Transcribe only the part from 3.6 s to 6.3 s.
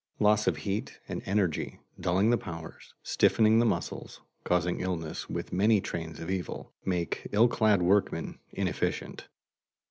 muscles, causing illness with many trains of